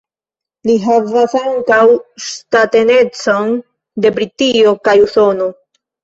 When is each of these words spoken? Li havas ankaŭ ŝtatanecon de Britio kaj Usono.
Li 0.67 0.75
havas 0.83 1.33
ankaŭ 1.39 1.81
ŝtatanecon 2.27 3.51
de 4.05 4.11
Britio 4.15 4.73
kaj 4.89 4.95
Usono. 5.03 5.51